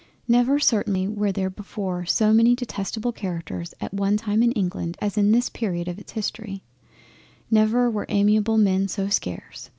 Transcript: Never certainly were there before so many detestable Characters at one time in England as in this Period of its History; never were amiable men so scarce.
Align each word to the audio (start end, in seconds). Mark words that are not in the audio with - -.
Never 0.27 0.57
certainly 0.57 1.07
were 1.07 1.31
there 1.31 1.51
before 1.51 2.07
so 2.07 2.33
many 2.33 2.55
detestable 2.55 3.11
Characters 3.11 3.75
at 3.79 3.93
one 3.93 4.17
time 4.17 4.41
in 4.41 4.51
England 4.53 4.97
as 4.99 5.15
in 5.15 5.31
this 5.31 5.47
Period 5.47 5.87
of 5.87 5.99
its 5.99 6.13
History; 6.13 6.63
never 7.51 7.87
were 7.87 8.07
amiable 8.09 8.57
men 8.57 8.87
so 8.87 9.09
scarce. 9.09 9.69